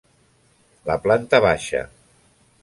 La 0.91 0.95
planta 1.03 1.41
baixa. 1.47 1.83